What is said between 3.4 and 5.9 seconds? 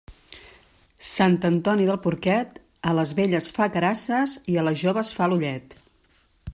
fa carasses i a les joves fa l'ullet.